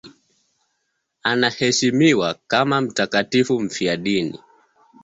[1.23, 4.39] Anaheshimiwa kama mtakatifu mfiadini.